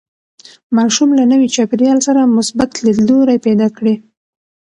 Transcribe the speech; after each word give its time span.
ماشوم 0.75 1.09
له 1.19 1.23
نوي 1.31 1.47
چاپېریال 1.55 1.99
سره 2.07 2.31
مثبت 2.37 2.71
لیدلوری 2.85 3.37
پیدا 3.45 3.67
کړي. 3.77 3.95